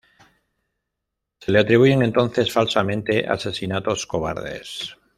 Se 1.41 1.51
le 1.51 1.59
atribuyen 1.59 2.01
entonces 2.01 2.51
falsamente 2.51 3.23
asesinatos 3.27 4.07
cobardes. 4.07 4.97